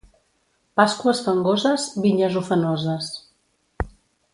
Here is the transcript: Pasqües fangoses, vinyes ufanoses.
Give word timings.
Pasqües 0.79 1.21
fangoses, 1.27 1.85
vinyes 2.07 2.41
ufanoses. 2.43 3.15